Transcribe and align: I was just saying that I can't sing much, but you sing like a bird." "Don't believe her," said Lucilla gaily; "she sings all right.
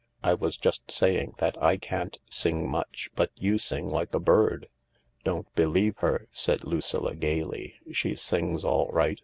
I 0.23 0.33
was 0.33 0.57
just 0.57 0.89
saying 0.89 1.35
that 1.37 1.61
I 1.61 1.77
can't 1.77 2.17
sing 2.27 2.67
much, 2.67 3.11
but 3.15 3.29
you 3.35 3.59
sing 3.59 3.87
like 3.87 4.15
a 4.15 4.19
bird." 4.19 4.67
"Don't 5.23 5.53
believe 5.53 5.97
her," 5.99 6.27
said 6.31 6.63
Lucilla 6.63 7.13
gaily; 7.13 7.75
"she 7.91 8.15
sings 8.15 8.63
all 8.65 8.87
right. 8.91 9.19